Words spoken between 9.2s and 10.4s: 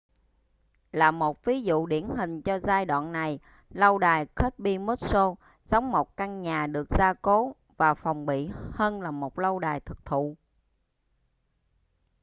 lâu đài thực thụ